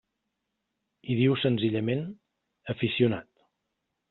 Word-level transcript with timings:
Hi 1.09 1.17
diu 1.19 1.37
senzillament: 1.41 2.03
aficionat. 2.75 3.31